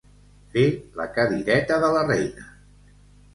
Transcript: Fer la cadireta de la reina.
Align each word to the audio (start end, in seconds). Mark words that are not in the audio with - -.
Fer 0.53 0.63
la 1.01 1.05
cadireta 1.17 1.79
de 1.85 1.93
la 1.97 2.01
reina. 2.13 2.49